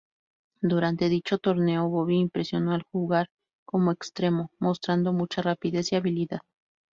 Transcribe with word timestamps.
Durante 0.63 1.09
dicho 1.09 1.37
torneo, 1.37 1.87
Bobby 1.87 2.17
impresionó 2.17 2.73
al 2.73 2.85
jugar 2.91 3.27
como 3.67 3.91
extremo, 3.91 4.49
mostrando 4.57 5.13
mucha 5.13 5.43
rapidez 5.43 5.91
y 5.91 5.95
habilidad. 5.95 6.39